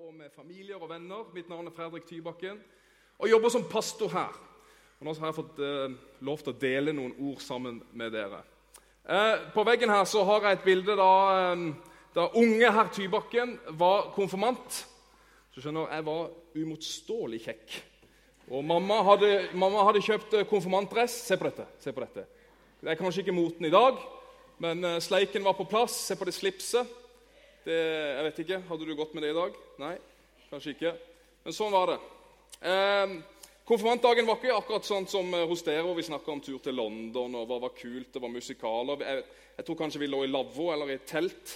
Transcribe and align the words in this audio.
og 0.00 0.14
med 0.16 0.30
familier 0.32 0.80
og 0.80 0.88
venner. 0.88 1.26
Mitt 1.34 1.48
navn 1.50 1.66
er 1.68 1.74
Fredrik 1.76 2.06
Tybakken 2.08 2.56
og 3.20 3.28
jobber 3.28 3.52
som 3.52 3.66
pastor 3.68 4.08
her. 4.08 4.36
Og 4.96 5.04
nå 5.04 5.12
har 5.18 5.28
jeg 5.28 5.36
fått 5.36 5.58
eh, 5.60 5.96
lov 6.24 6.40
til 6.40 6.52
å 6.54 6.60
dele 6.62 6.94
noen 6.96 7.12
ord 7.20 7.42
sammen 7.44 7.82
med 7.92 8.14
dere. 8.14 8.38
Eh, 9.04 9.42
på 9.52 9.64
veggen 9.68 9.92
her 9.92 10.06
så 10.08 10.22
har 10.24 10.46
jeg 10.46 10.56
et 10.56 10.64
bilde 10.64 10.96
da, 10.96 11.10
eh, 11.50 11.66
da 12.16 12.24
unge 12.40 12.70
herr 12.78 12.88
Tybakken 12.96 13.52
var 13.82 14.08
konfirmant. 14.16 14.78
Så 15.52 15.60
skjønner 15.60 15.92
Jeg 15.92 16.06
var 16.08 16.30
uimotståelig 16.54 17.42
kjekk. 17.44 17.76
Og 18.48 18.64
mamma 18.64 19.02
hadde, 19.10 19.34
mamma 19.52 19.84
hadde 19.90 20.04
kjøpt 20.06 20.38
eh, 20.38 20.48
konfirmantdress. 20.48 21.18
Se 21.28 21.36
på 21.36 21.50
dette. 21.50 21.68
se 21.78 21.92
på 21.92 22.06
dette. 22.06 22.24
Det 22.80 22.88
er 22.88 23.02
kanskje 23.02 23.26
ikke 23.26 23.36
moten 23.36 23.68
i 23.68 23.74
dag, 23.74 24.00
men 24.64 24.80
eh, 24.94 25.00
sleiken 25.04 25.44
var 25.44 25.60
på 25.60 25.68
plass. 25.68 26.06
Se 26.08 26.16
på 26.16 26.24
det 26.24 26.38
slipset. 26.38 26.99
Det, 27.64 27.76
jeg 27.76 28.24
vet 28.24 28.38
ikke, 28.40 28.58
Hadde 28.70 28.86
du 28.88 28.94
gått 28.96 29.12
med 29.12 29.24
det 29.26 29.34
i 29.34 29.36
dag? 29.36 29.56
Nei, 29.82 29.96
kanskje 30.48 30.72
ikke. 30.72 30.92
Men 31.44 31.56
sånn 31.56 31.74
var 31.74 31.90
det. 31.92 31.96
Eh, 32.60 33.12
konfirmantdagen 33.68 34.28
var 34.28 34.38
ikke 34.38 34.54
akkurat 34.56 34.86
sånn 34.88 35.08
som 35.10 35.28
eh, 35.36 35.44
hos 35.48 35.64
dere, 35.66 35.82
hvor 35.84 35.98
vi 35.98 36.06
snakka 36.06 36.32
om 36.32 36.40
tur 36.44 36.60
til 36.64 36.78
London 36.80 37.36
og 37.36 37.50
hva 37.50 37.58
var 37.66 37.74
kult, 37.76 38.08
det 38.14 38.22
var 38.22 38.32
musikaler. 38.32 39.04
Jeg, 39.04 39.26
jeg 39.58 39.66
tror 39.66 39.78
kanskje 39.82 40.00
vi 40.00 40.08
lå 40.08 40.22
i 40.24 40.30
lavvo 40.30 40.70
eller 40.72 40.94
i 40.94 41.02
telt 41.04 41.52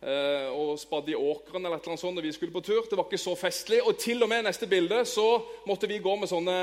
eh, 0.00 0.48
og 0.48 0.78
spadde 0.80 1.12
i 1.12 1.18
åkeren 1.18 1.60
eller 1.60 1.76
et 1.76 1.84
eller 1.84 1.94
annet 1.94 2.04
sånt 2.06 2.20
da 2.20 2.24
vi 2.24 2.32
skulle 2.36 2.54
på 2.54 2.64
tur. 2.64 2.80
Det 2.88 2.96
var 2.96 3.08
ikke 3.10 3.20
så 3.26 3.36
festlig. 3.36 3.82
Og 3.84 4.00
til 4.00 4.24
og 4.24 4.32
med 4.32 4.46
neste 4.48 4.68
bilde 4.70 5.02
så 5.08 5.28
måtte 5.68 5.90
vi 5.90 6.00
gå 6.04 6.16
med 6.20 6.32
sånne 6.32 6.56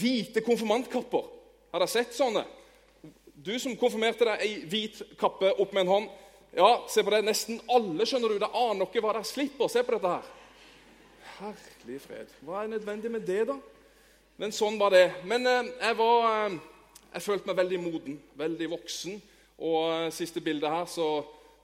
hvite 0.00 0.40
konfirmantkapper. 0.46 1.28
Har 1.74 1.84
dere 1.84 1.92
sett 1.92 2.16
sånne? 2.16 2.46
Du 3.40 3.52
som 3.60 3.76
konfirmerte 3.76 4.24
deg 4.28 4.48
i 4.48 4.56
hvit 4.68 5.04
kappe 5.20 5.52
opp 5.52 5.76
med 5.76 5.84
en 5.84 5.94
hånd. 5.94 6.10
Ja, 6.56 6.84
se 6.88 7.04
på 7.06 7.12
det. 7.14 7.22
Nesten 7.22 7.60
alle 7.70 8.06
skjønner 8.06 8.32
du. 8.32 8.40
Det 8.42 8.50
aner 8.58 8.88
ikke 8.88 9.02
hva 9.04 9.14
de 9.14 9.22
slipper. 9.26 9.70
Se 9.70 9.82
på 9.86 9.94
dette 9.94 10.14
her. 10.16 10.30
Herlig 11.40 11.98
fred. 12.02 12.32
Hva 12.42 12.64
er 12.64 12.72
nødvendig 12.72 13.10
med 13.14 13.22
det, 13.26 13.44
da? 13.48 13.54
Men 14.40 14.54
sånn 14.54 14.78
var 14.80 14.90
det. 14.94 15.06
Men 15.30 15.46
eh, 15.46 15.68
jeg 15.78 15.98
var 16.00 16.26
eh, 16.30 16.56
Jeg 17.10 17.22
følte 17.26 17.50
meg 17.50 17.58
veldig 17.58 17.78
moden, 17.82 18.16
veldig 18.38 18.70
voksen. 18.72 19.20
Og 19.62 19.78
eh, 19.92 20.08
siste 20.14 20.42
bildet 20.42 20.74
her, 20.74 20.88
så 20.90 21.06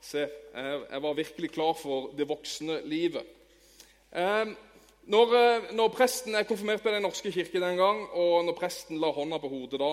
se 0.02 0.22
jeg, 0.22 0.78
jeg 0.90 1.02
var 1.02 1.18
virkelig 1.18 1.50
klar 1.54 1.74
for 1.78 2.12
det 2.14 2.28
voksne 2.28 2.78
livet. 2.86 3.26
Eh, 4.14 4.52
når, 5.10 5.34
eh, 5.38 5.72
når, 5.74 5.90
presten, 5.94 6.34
Jeg 6.34 6.46
konfirmerte 6.46 6.94
Den 6.94 7.02
norske 7.02 7.32
kirke 7.32 7.62
den 7.62 7.76
gang, 7.78 8.04
og 8.12 8.44
når 8.46 8.58
presten 8.58 9.02
la 9.02 9.10
hånda 9.10 9.38
på 9.42 9.50
hodet 9.50 9.82
da, 9.82 9.90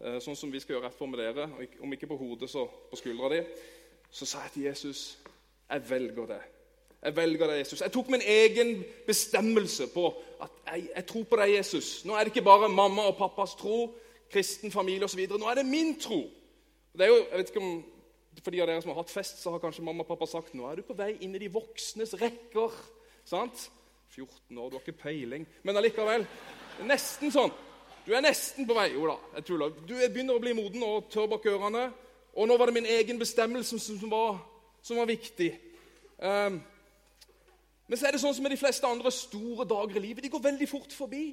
eh, 0.00 0.18
sånn 0.20 0.36
som 0.36 0.52
vi 0.52 0.60
skal 0.60 0.78
gjøre 0.78 0.88
rett 0.88 0.96
for 0.96 1.12
med 1.12 1.20
dere, 1.20 1.48
om 1.84 1.92
ikke 1.92 2.08
på 2.08 2.18
hodet, 2.20 2.48
så 2.48 2.64
på 2.90 2.96
skuldra 2.96 3.28
di 3.36 3.44
så 4.10 4.26
sa 4.26 4.44
jeg 4.46 4.54
til 4.54 4.62
Jesus 4.70 5.18
jeg 5.70 5.90
velger 5.90 6.26
det. 6.26 6.40
Jeg 7.02 7.16
velger 7.16 7.46
deg, 7.46 7.58
Jesus. 7.58 7.80
Jeg 7.80 7.92
tok 7.92 8.08
min 8.12 8.22
egen 8.26 8.84
bestemmelse 9.06 9.86
på 9.94 10.10
at 10.42 10.50
jeg, 10.66 10.88
jeg, 10.96 11.06
tror 11.06 11.24
på 11.30 11.38
deg, 11.40 11.54
Jesus. 11.54 12.04
Nå 12.04 12.14
er 12.14 12.26
det 12.26 12.34
ikke 12.34 12.44
bare 12.44 12.68
mamma 12.68 13.06
og 13.08 13.16
pappas 13.16 13.54
tro, 13.54 13.94
kristen 14.32 14.72
familie 14.72 15.06
osv. 15.06 15.22
Nå 15.30 15.48
er 15.48 15.60
det 15.60 15.66
min 15.66 15.94
tro. 16.00 16.20
Det 16.92 17.06
er 17.06 17.12
jo, 17.12 17.16
jeg 17.30 17.38
vet 17.38 17.54
ikke 17.54 17.64
om, 17.64 17.80
For 18.44 18.54
de 18.54 18.60
av 18.62 18.68
dere 18.70 18.80
som 18.80 18.92
har 18.92 19.00
hatt 19.02 19.10
fest, 19.10 19.40
så 19.42 19.50
har 19.50 19.60
kanskje 19.60 19.82
mamma 19.84 20.04
og 20.04 20.08
pappa 20.08 20.24
sagt 20.30 20.54
nå 20.54 20.64
er 20.70 20.78
du 20.78 20.84
på 20.86 20.94
vei 20.96 21.10
inn 21.20 21.34
i 21.34 21.40
de 21.42 21.48
voksnes 21.52 22.14
rekker. 22.20 22.76
sant? 23.26 23.66
14 24.14 24.58
år, 24.58 24.68
du 24.70 24.76
har 24.76 24.84
ikke 24.84 25.02
peiling. 25.02 25.44
Men 25.62 25.76
allikevel. 25.76 26.24
Nesten 26.86 27.32
sånn. 27.34 27.50
Du 28.06 28.14
er 28.14 28.22
nesten 28.24 28.68
på 28.68 28.76
vei. 28.78 28.86
Jo 28.94 29.10
da, 29.10 29.16
jeg 29.36 29.48
tuller. 29.50 29.74
Du 29.84 29.92
begynner 29.98 30.38
å 30.38 30.42
bli 30.42 30.54
moden 30.56 30.86
og 30.86 31.10
tørr 31.12 31.28
bak 31.30 31.46
ørene. 31.52 31.90
Og 32.34 32.48
nå 32.48 32.56
var 32.56 32.70
det 32.70 32.74
min 32.74 32.86
egen 32.86 33.18
bestemmelse 33.18 33.78
som 33.78 34.10
var, 34.10 34.38
som 34.82 34.96
var 34.96 35.08
viktig. 35.10 35.50
Um, 36.18 36.60
men 37.86 37.98
så 37.98 38.06
er 38.06 38.14
det 38.14 38.20
sånn 38.22 38.34
som 38.36 38.44
med 38.46 38.54
de 38.54 38.60
fleste 38.60 38.86
andre 38.86 39.10
store 39.10 39.64
dager 39.66 39.98
i 39.98 40.04
livet. 40.04 40.22
De 40.22 40.30
går 40.30 40.44
veldig 40.44 40.68
fort 40.70 40.92
forbi. 40.94 41.32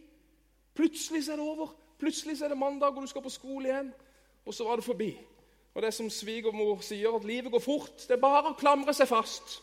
Plutselig 0.78 1.26
så 1.26 1.36
er 1.36 1.42
det 1.42 1.46
over. 1.46 1.74
Plutselig 2.02 2.38
så 2.38 2.48
er 2.48 2.54
det 2.54 2.58
mandag, 2.58 2.96
og 2.96 3.06
du 3.06 3.10
skal 3.12 3.22
på 3.22 3.34
skole 3.34 3.70
igjen. 3.70 3.92
Og 4.46 4.54
så 4.54 4.66
var 4.66 4.80
det 4.80 4.86
forbi. 4.86 5.12
Og 5.76 5.82
det 5.82 5.92
er 5.92 5.94
som 5.94 6.10
svigermor 6.10 6.82
sier, 6.82 7.14
at 7.14 7.26
livet 7.30 7.52
går 7.52 7.62
fort. 7.62 7.94
Det 8.08 8.16
er 8.16 8.22
bare 8.22 8.50
å 8.50 8.58
klamre 8.58 8.94
seg 8.98 9.10
fast. 9.10 9.60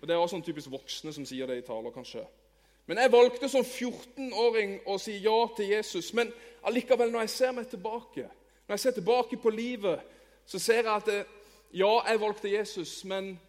Og 0.00 0.06
Det 0.06 0.14
er 0.14 0.18
også 0.18 0.36
sånn 0.36 0.46
typisk 0.46 0.70
voksne 0.70 1.12
som 1.14 1.26
sier 1.26 1.46
det 1.46 1.56
i 1.58 1.66
taler, 1.66 1.90
kanskje. 1.94 2.22
Men 2.86 2.98
jeg 2.98 3.12
valgte 3.12 3.48
som 3.50 3.64
14-åring 3.64 4.80
å 4.86 4.98
si 4.98 5.16
ja 5.22 5.36
til 5.56 5.74
Jesus. 5.74 6.12
Men 6.14 6.30
allikevel, 6.66 7.10
når 7.10 7.26
jeg 7.26 7.34
ser 7.34 7.52
meg 7.54 7.66
tilbake, 7.70 8.28
når 8.66 8.74
jeg 8.76 8.84
ser 8.84 8.96
tilbake 8.98 9.38
på 9.42 9.50
livet, 9.50 10.02
så 10.46 10.58
ser 10.58 10.82
jeg 10.82 10.94
at 10.94 11.06
det, 11.06 11.22
ja, 11.74 11.92
jeg 12.08 12.20
valgte 12.20 12.52
Jesus, 12.52 13.04
men 13.04 13.40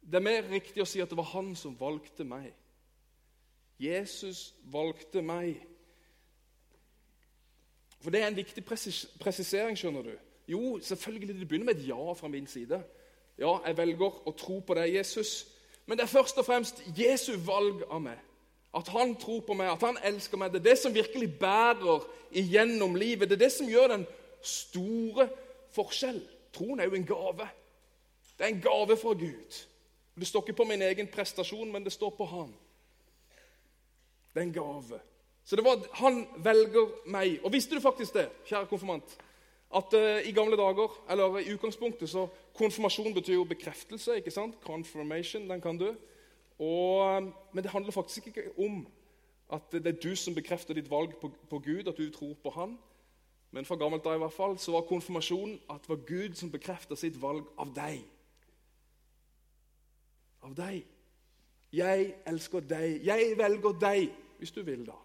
det 0.00 0.20
er 0.20 0.26
mer 0.26 0.50
riktig 0.50 0.82
å 0.82 0.88
si 0.88 1.00
at 1.02 1.10
det 1.10 1.18
var 1.18 1.32
han 1.32 1.54
som 1.58 1.74
valgte 1.78 2.24
meg. 2.24 2.52
Jesus 3.82 4.54
valgte 4.72 5.22
meg. 5.22 5.58
For 8.00 8.14
det 8.14 8.22
er 8.22 8.30
en 8.30 8.38
viktig 8.38 8.62
presisering, 8.64 9.76
skjønner 9.76 10.06
du. 10.06 10.14
Jo, 10.48 10.78
selvfølgelig, 10.82 11.40
det 11.40 11.48
begynner 11.48 11.72
med 11.72 11.80
et 11.80 11.88
ja 11.88 12.12
fra 12.14 12.30
min 12.30 12.46
side. 12.46 12.78
Ja, 13.38 13.58
jeg 13.66 13.76
velger 13.76 14.20
å 14.28 14.32
tro 14.38 14.60
på 14.62 14.76
deg, 14.78 14.94
Jesus. 14.94 15.48
Men 15.86 15.98
det 15.98 16.06
er 16.06 16.12
først 16.12 16.38
og 16.38 16.46
fremst 16.46 16.80
Jesu 16.96 17.34
valg 17.46 17.82
av 17.90 18.00
meg. 18.06 18.22
At 18.76 18.88
han 18.92 19.16
tror 19.18 19.42
på 19.46 19.56
meg, 19.58 19.72
at 19.72 19.82
han 19.82 19.98
elsker 20.04 20.38
meg. 20.38 20.52
Det 20.52 20.60
er 20.60 20.70
det 20.70 20.78
som 20.78 20.94
virkelig 20.94 21.32
bærer 21.40 22.06
igjennom 22.30 22.94
livet. 22.94 23.28
Det 23.28 23.38
er 23.38 23.46
det 23.46 23.52
som 23.52 23.68
gjør 23.68 23.94
den 23.94 24.06
store 24.44 25.28
forskjell. 25.76 26.20
Troen 26.56 26.80
er 26.80 26.88
jo 26.88 26.96
en 26.98 27.06
gave. 27.06 27.48
Det 28.38 28.44
er 28.44 28.54
en 28.54 28.62
gave 28.64 28.96
fra 28.96 29.12
Gud. 29.12 29.58
Det 30.16 30.26
står 30.26 30.46
ikke 30.46 30.62
på 30.62 30.64
min 30.64 30.82
egen 30.82 31.08
prestasjon, 31.12 31.72
men 31.72 31.84
det 31.84 31.92
står 31.92 32.10
på 32.16 32.24
Han. 32.24 32.54
Det 34.34 34.40
er 34.40 34.46
en 34.46 34.52
gave. 34.52 35.00
Så 35.44 35.56
det 35.56 35.64
var 35.64 35.84
Han 36.00 36.26
velger 36.44 36.90
meg. 37.06 37.38
Og 37.44 37.52
visste 37.52 37.76
du 37.76 37.80
faktisk 37.80 38.14
det, 38.14 38.28
kjære 38.48 38.66
konfirmant, 38.66 39.16
at 39.76 39.94
uh, 39.94 40.28
i 40.28 40.32
gamle 40.32 40.56
dager, 40.56 40.92
eller 41.10 41.38
i 41.38 41.52
utgangspunktet, 41.54 42.10
så 42.10 42.28
Konfirmasjon 42.56 43.14
betyr 43.14 43.34
jo 43.34 43.44
bekreftelse. 43.44 44.16
ikke 44.16 44.30
sant? 44.30 44.54
Confirmation, 44.64 45.50
den 45.50 45.60
kan 45.60 45.78
du. 45.78 45.94
Og, 46.58 47.22
uh, 47.22 47.32
men 47.52 47.64
det 47.64 47.70
handler 47.70 47.92
faktisk 47.92 48.26
ikke 48.26 48.50
om 48.58 48.86
at 49.52 49.72
det 49.72 49.86
er 49.86 50.00
du 50.02 50.16
som 50.16 50.34
bekrefter 50.34 50.74
ditt 50.74 50.90
valg 50.90 51.16
på, 51.20 51.30
på 51.50 51.58
Gud, 51.58 51.88
at 51.88 51.98
du 51.98 52.10
tror 52.10 52.34
på 52.42 52.50
Han. 52.50 52.78
Men 53.56 53.64
for 53.64 53.80
gammelt 53.80 54.04
av 54.04 54.18
i 54.18 54.20
hvert 54.20 54.34
fall, 54.36 54.58
så 54.60 54.74
var 54.74 54.82
konfirmasjonen 54.84 55.54
at 55.72 55.80
det 55.80 55.88
var 55.88 56.00
Gud 56.04 56.34
som 56.36 56.50
bekrefta 56.52 56.96
sitt 57.00 57.14
valg 57.16 57.46
av 57.56 57.70
deg. 57.72 58.02
Av 60.44 60.52
deg. 60.58 60.82
Jeg 61.72 62.10
elsker 62.28 62.66
deg. 62.68 62.98
Jeg 63.08 63.30
velger 63.38 63.78
deg, 63.80 64.12
hvis 64.36 64.52
du 64.52 64.60
vil, 64.60 64.84
da. 64.84 64.98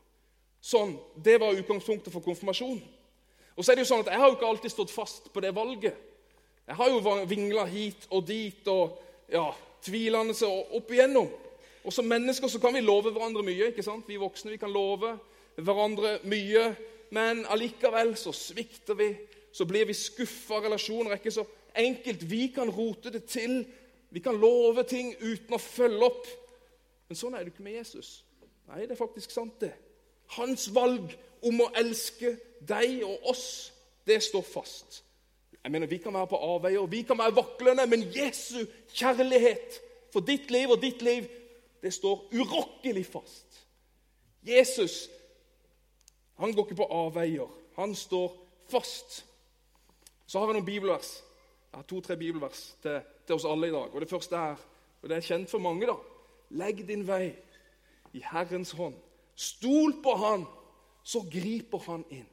Sånn. 0.60 0.98
Det 1.16 1.38
var 1.40 1.56
utgangspunktet 1.56 2.12
for 2.12 2.28
konfirmasjonen. 2.28 2.84
Og 3.56 3.64
så 3.64 3.72
er 3.72 3.80
det 3.80 3.86
jo 3.86 3.94
sånn 3.94 4.04
at 4.04 4.12
Jeg 4.12 4.20
har 4.20 4.28
jo 4.28 4.36
ikke 4.36 4.52
alltid 4.52 4.76
stått 4.76 4.92
fast 4.92 5.32
på 5.32 5.48
det 5.48 5.56
valget. 5.56 5.96
Jeg 6.68 6.76
har 6.76 6.92
jo 6.92 7.18
vingla 7.32 7.66
hit 7.72 8.04
og 8.12 8.28
dit 8.28 8.68
og 8.68 9.00
ja, 9.32 9.48
tvilende 9.80 10.36
og 10.52 10.76
opp 10.82 10.92
igjennom. 10.92 11.32
Og 11.88 11.94
Som 11.96 12.12
mennesker 12.12 12.52
så 12.52 12.60
kan 12.60 12.76
vi 12.76 12.84
love 12.84 13.16
hverandre 13.16 13.48
mye. 13.48 13.72
ikke 13.72 13.88
sant? 13.88 14.04
Vi 14.12 14.20
voksne 14.20 14.52
vi 14.52 14.60
kan 14.60 14.76
love 14.76 15.16
hverandre 15.56 16.20
mye. 16.28 16.74
Men 17.12 17.46
allikevel 17.52 18.16
så 18.20 18.32
svikter 18.36 18.96
vi, 18.96 19.10
så 19.52 19.68
blir 19.68 19.86
vi 19.90 19.96
skuffa. 19.98 20.62
Relasjoner 20.64 21.12
er 21.12 21.20
ikke 21.20 21.34
så 21.36 21.46
enkelt. 21.76 22.24
Vi 22.30 22.48
kan 22.56 22.72
rote 22.72 23.12
det 23.12 23.26
til. 23.30 23.66
Vi 24.12 24.20
kan 24.24 24.40
love 24.40 24.84
ting 24.88 25.14
uten 25.20 25.56
å 25.56 25.60
følge 25.62 26.08
opp. 26.08 26.28
Men 27.10 27.20
sånn 27.20 27.36
er 27.36 27.44
det 27.44 27.54
ikke 27.54 27.68
med 27.68 27.80
Jesus. 27.82 28.22
Nei, 28.72 28.86
det 28.86 28.96
er 28.96 29.00
faktisk 29.00 29.34
sant, 29.36 29.58
det. 29.60 29.74
Hans 30.38 30.70
valg 30.72 31.12
om 31.44 31.64
å 31.64 31.72
elske 31.76 32.38
deg 32.68 33.02
og 33.04 33.32
oss, 33.34 33.46
det 34.08 34.22
står 34.24 34.46
fast. 34.48 35.02
Jeg 35.62 35.72
mener, 35.72 35.88
Vi 35.88 35.98
kan 35.98 36.14
være 36.14 36.32
på 36.32 36.40
avveier, 36.40 36.88
vi 36.88 37.02
kan 37.04 37.18
være 37.18 37.36
vaklende, 37.36 37.86
men 37.88 38.08
Jesu 38.16 38.66
kjærlighet 38.94 39.82
for 40.14 40.24
ditt 40.26 40.52
liv 40.52 40.72
og 40.72 40.82
ditt 40.82 41.02
liv, 41.02 41.28
det 41.82 41.94
står 41.94 42.30
urokkelig 42.34 43.06
fast. 43.06 43.60
Jesus 44.44 45.10
han 46.42 46.54
går 46.56 46.66
ikke 46.66 46.80
på 46.82 46.90
avveier. 46.90 47.50
Han 47.78 47.94
står 47.96 48.34
fast. 48.72 49.22
Så 50.26 50.40
har 50.40 50.50
jeg 50.50 50.58
noen 50.58 50.66
bibelvers. 50.66 51.20
Jeg 51.72 51.78
har 51.78 51.88
to-tre 51.88 52.18
bibelvers 52.18 52.64
til, 52.82 52.98
til, 53.28 53.36
oss 53.36 53.46
alle 53.46 53.70
i 53.70 53.76
dag. 53.76 53.94
Og 53.94 54.02
Det 54.02 54.10
første 54.10 54.36
er, 54.36 54.64
og 55.02 55.10
det 55.10 55.18
er 55.18 55.28
kjent 55.28 55.50
for 55.50 55.64
mange, 55.64 55.88
da 55.88 55.96
Legg 56.52 56.82
din 56.88 57.06
vei 57.08 57.30
i 58.18 58.24
Herrens 58.26 58.74
hånd. 58.76 58.98
Stol 59.36 59.94
på 60.04 60.16
Han, 60.20 60.44
så 61.04 61.22
griper 61.32 61.86
Han 61.86 62.04
inn. 62.12 62.28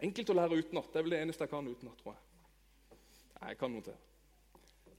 Enkelt 0.00 0.30
å 0.30 0.36
lære 0.38 0.62
utenat. 0.62 0.88
Det 0.92 1.00
er 1.00 1.04
vel 1.04 1.16
det 1.16 1.20
eneste 1.26 1.44
jeg 1.44 1.52
kan 1.52 1.68
utenat, 1.68 1.98
tror 2.00 2.14
jeg. 2.14 2.98
Nei, 3.40 3.50
jeg 3.50 3.58
kan 3.60 3.74
noe 3.74 3.84
til. 3.84 3.98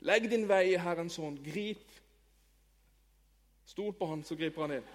Legg 0.05 0.27
din 0.31 0.45
vei 0.47 0.65
i 0.73 0.79
Herrens 0.79 1.17
hånd. 1.17 1.39
Grip. 1.47 1.87
Stol 3.65 3.95
på 3.95 4.11
Han, 4.11 4.21
så 4.27 4.37
griper 4.37 4.67
Han 4.67 4.77
inn. 4.77 4.91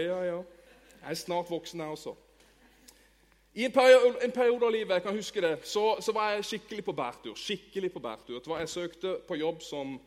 Ja, 0.00 0.20
ja. 0.24 0.42
Jeg 1.04 1.10
er 1.10 1.14
snart 1.14 1.50
voksen, 1.50 1.80
jeg 1.80 1.88
også. 1.88 2.14
I 3.54 3.64
en 3.64 3.72
periode, 3.72 4.24
en 4.24 4.32
periode, 4.32 4.66
av 4.66 4.72
livet 4.72 4.94
jeg 4.94 5.02
kan 5.02 5.14
huske 5.14 5.40
det, 5.40 5.52
så, 5.68 5.96
så, 6.00 6.12
var 6.12 6.30
jeg 6.32 6.44
skikkelig 6.44 6.84
på 6.84 6.92
bærtur. 6.92 7.34
skikkelig 7.34 7.92
på 7.92 8.00
bærtur. 8.00 8.38
Det 8.38 8.46
var, 8.50 8.58
jeg 8.58 8.68
søkte 8.68 9.18
på 9.28 9.34
jobb 9.34 9.62
som 9.62 10.00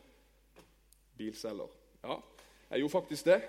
bilselger. 1.18 1.70
Ja, 2.04 2.18
jeg 2.70 2.80
gjorde 2.80 2.92
faktisk 2.92 3.26
det. 3.26 3.42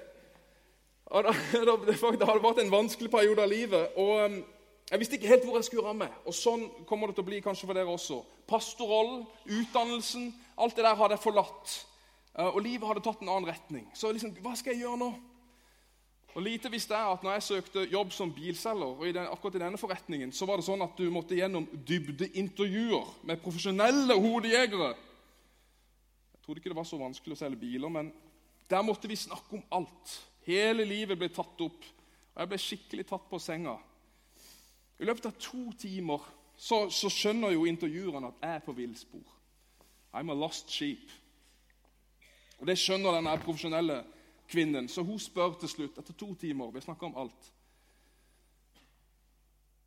Det 1.09 2.29
hadde 2.29 2.43
vært 2.45 2.61
en 2.61 2.71
vanskelig 2.71 3.11
periode 3.11 3.43
av 3.43 3.49
livet. 3.49 3.89
og 3.97 4.25
um, 4.25 4.45
Jeg 4.91 4.99
visste 4.99 5.17
ikke 5.17 5.29
helt 5.29 5.45
hvor 5.45 5.57
jeg 5.57 5.65
skulle 5.65 5.89
ramme. 5.89 6.09
Og 6.27 6.35
Sånn 6.35 6.69
kommer 6.87 7.09
det 7.09 7.17
til 7.17 7.25
å 7.25 7.31
bli 7.31 7.41
kanskje 7.41 7.67
for 7.67 7.75
dere 7.75 7.89
også. 7.89 8.21
Pastorrollen, 8.47 9.25
utdannelsen, 9.49 10.31
alt 10.59 10.77
det 10.77 10.85
der 10.85 11.01
hadde 11.01 11.17
jeg 11.17 11.25
forlatt. 11.25 11.75
Uh, 12.39 12.53
og 12.53 12.61
livet 12.63 12.87
hadde 12.87 13.03
tatt 13.03 13.25
en 13.25 13.33
annen 13.33 13.51
retning. 13.51 13.89
Så 13.97 14.13
liksom, 14.13 14.37
hva 14.45 14.55
skal 14.55 14.77
jeg 14.77 14.85
gjøre 14.85 15.01
nå? 15.01 15.11
Og 16.37 16.45
Lite 16.45 16.71
visste 16.71 16.95
jeg 16.95 17.13
at 17.13 17.23
når 17.25 17.39
jeg 17.39 17.47
søkte 17.47 17.87
jobb 17.91 18.13
som 18.13 18.33
bilselger, 18.35 18.95
og 19.01 19.07
i 19.09 19.13
den, 19.17 19.27
akkurat 19.27 19.57
i 19.57 19.63
denne 19.63 19.81
forretningen, 19.81 20.33
så 20.33 20.47
var 20.47 20.61
det 20.61 20.67
sånn 20.69 20.85
at 20.85 20.99
du 20.99 21.09
måtte 21.11 21.39
gjennom 21.39 21.67
dybdeintervjuer 21.89 23.15
med 23.27 23.41
profesjonelle 23.43 24.15
hodejegere. 24.15 24.91
Jeg 26.35 26.43
trodde 26.45 26.61
ikke 26.61 26.73
det 26.73 26.79
var 26.79 26.89
så 26.89 27.01
vanskelig 27.01 27.37
å 27.37 27.41
selge 27.41 27.61
biler, 27.61 27.93
men 27.93 28.13
der 28.69 28.85
måtte 28.85 29.09
vi 29.09 29.17
snakke 29.17 29.57
om 29.57 29.65
alt. 29.81 30.19
Hele 30.47 30.85
livet 30.89 31.19
ble 31.19 31.31
tatt 31.33 31.65
opp, 31.65 31.89
og 32.35 32.43
jeg 32.43 32.53
ble 32.53 32.61
skikkelig 32.63 33.07
tatt 33.09 33.25
på 33.31 33.41
senga. 33.43 33.79
I 34.99 35.09
løpet 35.09 35.31
av 35.31 35.41
to 35.41 35.73
timer 35.81 36.23
så, 36.59 36.89
så 36.91 37.11
skjønner 37.13 37.55
jo 37.55 37.67
intervjuerne 37.71 38.33
at 38.33 38.45
jeg 38.45 38.59
er 38.59 38.65
på 38.67 38.75
villspor. 38.77 39.35
I'm 40.13 40.33
a 40.33 40.37
lost 40.37 40.71
sheep. 40.73 41.11
Og 42.59 42.67
Det 42.67 42.79
skjønner 42.81 43.15
denne 43.15 43.37
profesjonelle 43.43 44.01
kvinnen, 44.49 44.89
så 44.89 45.03
hun 45.03 45.19
spør 45.19 45.55
til 45.61 45.69
slutt, 45.69 45.99
etter 45.99 46.17
to 46.17 46.35
timer 46.35 46.71
Vi 46.73 46.81
snakker 46.81 47.07
om 47.07 47.17
alt. 47.17 47.53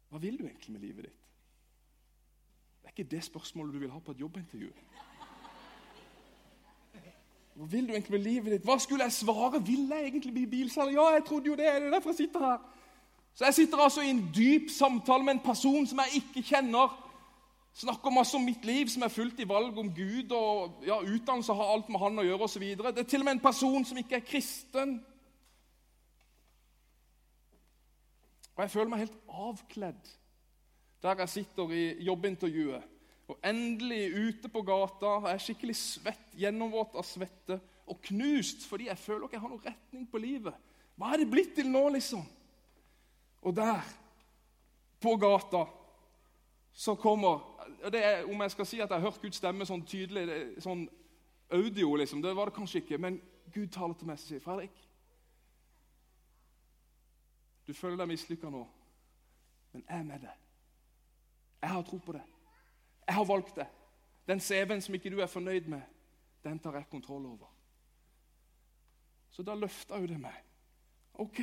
Hva 0.09 0.19
vil 0.19 0.37
du 0.37 0.45
egentlig 0.45 0.71
med 0.71 0.81
livet 0.81 1.05
ditt? 1.07 1.19
Det 2.81 2.89
er 2.89 2.95
ikke 2.95 3.11
det 3.11 3.23
spørsmålet 3.23 3.73
du 3.73 3.79
vil 3.79 3.91
ha 3.91 3.99
på 3.99 4.11
et 4.11 4.19
jobbintervju. 4.19 4.71
Hva 7.55 7.65
vil 7.65 7.87
du 7.87 7.93
egentlig 7.93 8.11
med 8.11 8.25
livet 8.25 8.51
ditt? 8.51 8.65
Hva 8.67 8.77
skulle 8.79 9.05
jeg 9.07 9.15
svare? 9.15 9.61
Vil 9.65 9.87
jeg 9.87 10.07
egentlig 10.07 10.33
bli 10.33 10.45
bilselger? 10.45 10.93
Ja, 10.97 11.07
jeg 11.15 11.23
trodde 11.27 11.47
jo 11.47 11.55
det. 11.55 11.65
Det 11.65 11.87
er 11.87 11.93
derfor 11.93 12.09
jeg 12.09 12.17
sitter 12.23 12.39
her. 12.39 12.57
Så 13.33 13.45
jeg 13.45 13.53
sitter 13.53 13.77
altså 13.77 14.01
i 14.01 14.09
en 14.09 14.29
dyp 14.35 14.69
samtale 14.69 15.23
med 15.23 15.33
en 15.33 15.45
person 15.45 15.87
som 15.87 15.99
jeg 16.03 16.23
ikke 16.23 16.43
kjenner. 16.47 17.10
Snakker 17.73 18.11
masse 18.11 18.35
om 18.35 18.43
mitt 18.43 18.65
liv 18.67 18.89
som 18.91 19.05
er 19.05 19.13
fullt 19.13 19.39
i 19.39 19.47
valg 19.47 19.77
om 19.79 19.89
Gud 19.95 20.33
og 20.35 20.83
ja, 20.85 20.97
utdannelse 20.99 21.55
har 21.55 21.71
alt 21.71 21.89
med 21.89 22.01
han 22.03 22.19
å 22.19 22.25
gjøre 22.25 22.47
osv. 22.49 22.65
Det 22.75 22.91
er 22.91 23.07
til 23.07 23.23
og 23.23 23.29
med 23.29 23.37
en 23.37 23.45
person 23.45 23.85
som 23.87 24.01
ikke 24.01 24.19
er 24.19 24.27
kristen. 24.27 24.97
Og 28.57 28.65
jeg 28.65 28.73
føler 28.73 28.91
meg 28.91 29.05
helt 29.05 29.21
avkledd 29.31 30.17
der 31.01 31.23
jeg 31.23 31.33
sitter 31.33 31.71
i 31.73 31.85
jobbintervjuet. 32.05 32.83
Og 33.31 33.39
endelig 33.47 34.11
ute 34.11 34.51
på 34.51 34.61
gata 34.67 35.15
jeg 35.23 35.31
er 35.31 35.43
skikkelig 35.45 35.77
svett, 35.79 36.27
gjennomvåt 36.37 36.97
av 36.99 37.07
svette 37.07 37.57
og 37.87 38.01
knust 38.11 38.67
fordi 38.67 38.89
jeg 38.89 38.99
føler 38.99 39.25
ikke 39.25 39.37
jeg 39.39 39.45
har 39.45 39.53
noen 39.53 39.65
retning 39.65 40.05
på 40.11 40.21
livet. 40.21 40.57
Hva 40.99 41.13
er 41.13 41.23
det 41.23 41.31
blitt 41.31 41.55
til 41.55 41.71
nå, 41.71 41.87
liksom? 41.95 42.21
Og 43.41 43.55
der, 43.57 43.87
på 45.01 45.15
gata, 45.17 45.63
så 46.73 46.95
kommer 46.95 47.47
det 47.91 48.05
er, 48.05 48.23
Om 48.25 48.41
jeg 48.41 48.51
skal 48.51 48.65
si 48.65 48.79
at 48.79 48.89
jeg 48.89 48.99
har 48.99 49.09
hørt 49.09 49.21
Guds 49.21 49.37
stemme 49.37 49.65
sånn 49.65 49.83
tydelig, 49.85 50.61
sånn 50.61 50.85
audio, 51.51 51.95
liksom, 51.95 52.21
det 52.21 52.35
var 52.35 52.49
det 52.49 52.55
kanskje 52.55 52.81
ikke, 52.81 52.97
men 52.97 53.21
Gud 53.53 53.67
taler 53.73 53.93
til 53.93 54.07
meg 54.07 54.13
og 54.13 54.19
sier, 54.19 54.39
'Fredrik, 54.39 54.75
du 57.67 57.73
føler 57.73 57.97
deg 57.97 58.07
mislykka 58.07 58.49
nå, 58.49 58.67
men 59.71 59.83
jeg 59.89 59.99
er 59.99 60.03
med 60.03 60.19
deg. 60.19 60.37
Jeg 61.61 61.69
har 61.69 61.83
tro 61.83 61.97
på 61.97 62.11
det. 62.11 62.23
Jeg 63.07 63.15
har 63.15 63.25
valgt 63.25 63.55
det. 63.55 63.67
Den 64.27 64.39
CV-en 64.39 64.81
som 64.81 64.95
ikke 64.95 65.09
du 65.09 65.19
er 65.19 65.27
fornøyd 65.27 65.67
med, 65.69 65.81
den 66.43 66.59
tar 66.59 66.75
jeg 66.75 66.89
kontroll 66.89 67.25
over. 67.25 67.47
Så 69.31 69.43
da 69.43 69.55
løfta 69.55 69.99
jo 70.01 70.07
det 70.07 70.19
meg. 70.19 70.35
OK, 71.13 71.39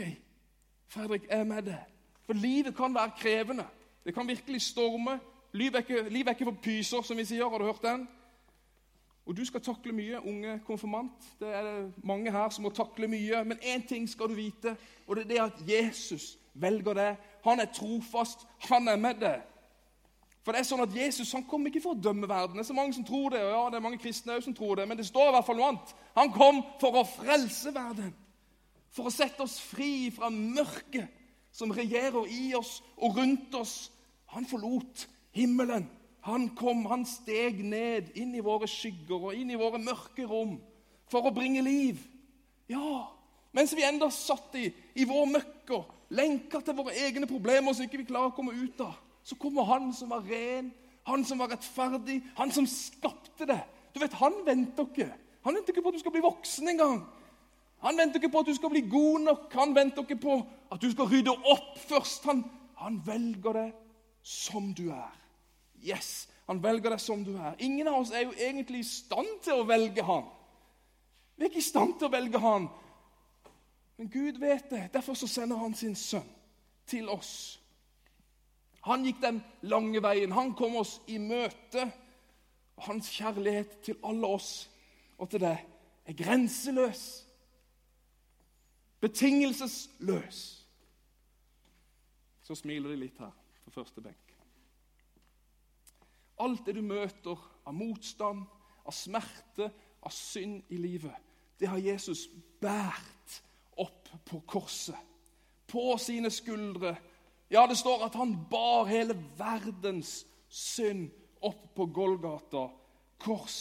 Fredrik, 0.86 1.28
jeg 1.28 1.40
er 1.40 1.44
med 1.44 1.62
deg. 1.62 1.84
For 2.26 2.36
livet 2.36 2.76
kan 2.76 2.94
være 2.94 3.12
krevende. 3.16 3.66
Det 4.08 4.14
kan 4.14 4.28
virkelig 4.28 4.62
storme. 4.62 5.20
Livet 5.52 5.90
er, 5.90 6.08
livet 6.08 6.28
er 6.28 6.32
ikke 6.32 6.44
for 6.44 6.62
pyser, 6.62 7.02
som 7.04 7.18
vi 7.20 7.26
sier. 7.28 7.44
Har 7.44 7.60
du 7.60 7.66
hørt 7.68 7.82
den? 7.82 8.06
Og 9.28 9.36
du 9.36 9.42
skal 9.44 9.60
takle 9.60 9.92
mye, 9.92 10.22
unge 10.24 10.54
konfirmant. 10.64 11.26
Det 11.40 11.50
er 11.52 11.66
det 11.66 12.06
mange 12.08 12.32
her 12.32 12.48
som 12.48 12.64
må 12.64 12.70
takle 12.72 13.04
mye. 13.12 13.42
Men 13.44 13.60
én 13.60 13.84
ting 13.88 14.06
skal 14.08 14.30
du 14.32 14.34
vite, 14.38 14.72
og 15.06 15.16
det 15.16 15.26
er 15.26 15.28
det 15.28 15.42
at 15.42 15.60
Jesus 15.68 16.38
velger 16.54 16.96
deg. 16.96 17.18
Han 17.44 17.60
er 17.60 17.68
trofast. 17.68 18.46
Han 18.70 18.88
er 18.88 18.96
med 18.96 19.20
deg. 19.20 19.44
For 20.40 20.56
det 20.56 20.64
er 20.64 20.70
sånn 20.70 20.86
at 20.86 20.96
Jesus 20.96 21.34
han 21.36 21.44
kom 21.44 21.68
ikke 21.68 21.84
for 21.84 21.92
å 21.92 22.00
dømme 22.08 22.32
verden. 22.32 22.56
Det 22.56 22.64
er 22.64 22.70
så 22.70 22.78
mange 22.80 22.96
som 22.96 23.04
tror 23.04 23.36
det, 23.36 23.44
og 23.44 23.52
ja, 23.52 23.60
det 23.68 23.76
er 23.76 23.86
mange 23.90 24.00
kristne 24.00 24.38
som 24.40 24.56
tror 24.56 24.80
det, 24.80 24.88
men 24.88 24.96
det 24.96 25.04
står 25.10 25.28
i 25.28 25.36
hvert 25.36 25.50
fall 25.50 25.60
noe 25.60 25.68
annet. 25.74 25.94
Han 26.16 26.32
kom 26.32 26.64
for 26.80 26.96
å 26.96 27.04
frelse 27.12 27.76
verden. 27.76 28.16
For 28.96 29.12
å 29.12 29.12
sette 29.12 29.44
oss 29.44 29.60
fri 29.60 30.08
fra 30.16 30.32
mørket 30.32 31.12
som 31.52 31.76
regjerer 31.76 32.24
i 32.32 32.54
oss 32.56 32.78
og 32.96 33.20
rundt 33.20 33.60
oss. 33.60 33.76
Han 34.34 34.46
forlot 34.48 35.06
himmelen. 35.36 35.88
Han 36.28 36.48
kom, 36.58 36.84
han 36.90 37.06
steg 37.08 37.62
ned 37.64 38.10
inn 38.18 38.34
i 38.36 38.44
våre 38.44 38.68
skygger 38.68 39.30
og 39.30 39.36
inn 39.36 39.52
i 39.54 39.58
våre 39.58 39.80
mørke 39.80 40.26
rom 40.28 40.58
for 41.08 41.24
å 41.24 41.32
bringe 41.32 41.62
liv. 41.64 42.02
Ja, 42.68 43.06
mens 43.56 43.72
vi 43.76 43.86
enda 43.86 44.10
satt 44.12 44.56
i, 44.60 44.66
i 44.98 45.06
vår 45.08 45.30
møkker, 45.30 45.86
lenka 46.12 46.60
til 46.64 46.76
våre 46.76 46.96
egne 47.06 47.28
problemer 47.30 47.72
som 47.72 47.86
ikke 47.86 48.02
vi 48.02 48.08
klarer 48.10 48.32
å 48.32 48.36
komme 48.36 48.56
ut 48.56 48.82
av, 48.84 48.98
så 49.24 49.38
kommer 49.40 49.68
han 49.70 49.88
som 49.96 50.12
var 50.12 50.26
ren, 50.28 50.68
han 51.08 51.24
som 51.24 51.40
var 51.40 51.54
rettferdig, 51.54 52.20
han 52.36 52.52
som 52.52 52.68
skapte 52.68 53.48
det. 53.48 53.62
Du 53.94 54.02
vet, 54.02 54.12
Han 54.20 54.34
venter 54.44 54.84
ikke 54.84 55.08
Han 55.46 55.54
venter 55.56 55.72
ikke 55.72 55.82
på 55.82 55.88
at 55.88 55.96
du 55.96 56.02
skal 56.02 56.12
bli 56.12 56.20
voksen 56.20 56.68
engang. 56.68 56.98
Han 57.80 57.96
venter 57.96 58.20
ikke 58.20 58.32
på 58.34 58.42
at 58.42 58.50
du 58.50 58.54
skal 58.54 58.70
bli 58.74 58.82
god 58.90 59.20
nok, 59.24 59.52
han 59.54 59.74
venter 59.74 60.02
ikke 60.02 60.18
på 60.20 60.34
at 60.68 60.82
du 60.82 60.90
skal 60.92 61.08
rydde 61.08 61.32
opp 61.32 61.78
først. 61.78 62.26
Han, 62.26 62.42
han 62.76 62.98
velger 63.06 63.54
det 63.56 63.68
som 64.22 64.74
du 64.74 64.90
er. 64.90 65.14
Yes, 65.84 66.28
Han 66.48 66.62
velger 66.62 66.94
deg 66.94 67.00
som 67.00 67.24
du 67.24 67.34
er. 67.36 67.58
Ingen 67.60 67.88
av 67.90 67.98
oss 68.00 68.10
er 68.10 68.22
jo 68.24 68.32
egentlig 68.32 68.80
i 68.80 68.88
stand 68.88 69.28
til 69.44 69.60
å 69.60 69.66
velge 69.68 70.00
han. 70.02 70.24
Vi 71.36 71.44
er 71.44 71.50
ikke 71.50 71.60
i 71.60 71.66
stand 71.66 71.98
til 71.98 72.08
å 72.08 72.12
velge 72.14 72.40
han. 72.40 72.70
Men 73.98 74.08
Gud 74.08 74.38
vet 74.40 74.70
det. 74.70 74.86
Derfor 74.94 75.14
så 75.14 75.28
sender 75.28 75.60
han 75.60 75.74
sin 75.76 75.96
sønn 75.96 76.26
til 76.88 77.10
oss. 77.12 77.60
Han 78.88 79.04
gikk 79.04 79.20
den 79.20 79.42
lange 79.68 80.00
veien. 80.02 80.32
Han 80.32 80.54
kom 80.56 80.78
oss 80.80 81.02
i 81.06 81.18
møte. 81.20 81.84
Hans 82.86 83.10
kjærlighet 83.12 83.80
til 83.84 83.98
alle 84.06 84.30
oss 84.38 84.52
og 85.18 85.28
til 85.28 85.42
deg 85.42 85.66
er 86.08 86.16
grenseløs. 86.16 87.02
Betingelsesløs. 89.04 90.40
Så 92.42 92.56
smiler 92.56 92.94
de 92.94 93.02
litt 93.04 93.20
her 93.20 93.34
første 93.78 94.02
benk. 94.02 94.34
Alt 96.38 96.66
det 96.66 96.76
du 96.76 96.82
møter 96.86 97.38
av 97.66 97.74
motstand, 97.74 98.44
av 98.86 98.94
smerte, 98.94 99.70
av 100.02 100.14
synd 100.14 100.70
i 100.70 100.78
livet, 100.78 101.14
det 101.58 101.70
har 101.70 101.82
Jesus 101.82 102.28
båret 102.62 103.38
opp 103.78 104.10
på 104.26 104.40
korset. 104.46 104.98
På 105.68 105.98
sine 106.00 106.30
skuldre. 106.32 106.94
Ja, 107.50 107.66
det 107.68 107.76
står 107.76 108.06
at 108.06 108.16
han 108.16 108.36
bar 108.50 108.86
hele 108.88 109.16
verdens 109.36 110.22
synd 110.48 111.10
opp 111.44 111.74
på 111.76 111.88
Golgata 111.92 112.68
kors. 113.20 113.58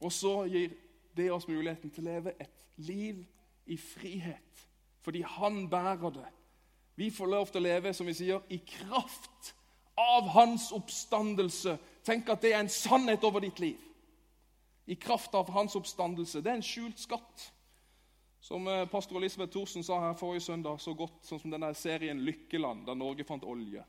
Og 0.00 0.12
så 0.12 0.44
gir 0.48 0.72
det 1.16 1.30
oss 1.32 1.48
muligheten 1.48 1.92
til 1.92 2.04
å 2.04 2.10
leve 2.10 2.34
et 2.40 2.56
liv 2.76 3.20
i 3.66 3.76
frihet, 3.80 4.64
fordi 5.04 5.22
han 5.36 5.68
bærer 5.70 6.10
det 6.14 6.30
vi 6.94 7.10
får 7.10 7.26
lov 7.26 7.50
til 7.50 7.62
å 7.62 7.66
leve 7.66 7.92
som 7.94 8.06
vi 8.06 8.14
sier, 8.14 8.42
i 8.48 8.58
kraft 8.58 9.54
av 9.98 10.28
hans 10.34 10.70
oppstandelse. 10.74 11.76
Tenk 12.06 12.28
at 12.30 12.44
det 12.44 12.52
er 12.54 12.62
en 12.62 12.70
sannhet 12.70 13.24
over 13.26 13.42
ditt 13.42 13.58
liv. 13.62 13.80
I 14.86 14.96
kraft 15.00 15.34
av 15.34 15.50
hans 15.54 15.74
oppstandelse. 15.78 16.42
Det 16.44 16.52
er 16.52 16.60
en 16.60 16.66
skjult 16.66 17.00
skatt. 17.00 17.48
Som 18.44 18.68
eh, 18.68 18.84
pastor 18.92 19.16
Elisabeth 19.16 19.54
Thorsen 19.54 19.84
sa 19.86 19.98
her 20.02 20.18
forrige 20.20 20.44
søndag, 20.44 20.76
så 20.78 20.92
godt 20.94 21.24
som 21.24 21.40
denne 21.50 21.72
serien 21.74 22.20
'Lykkeland', 22.20 22.84
da 22.86 22.94
Norge 22.94 23.24
fant 23.24 23.44
olje. 23.44 23.84